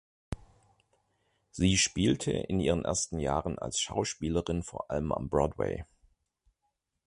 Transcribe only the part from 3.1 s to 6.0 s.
Jahren als Schauspielerin vor allem am Broadway.